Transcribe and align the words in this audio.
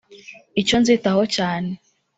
«Icyo 0.61 0.75
nzitaho 0.81 1.21
cyane 1.35 1.71